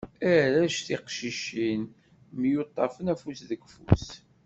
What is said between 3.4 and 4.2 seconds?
deg ufus.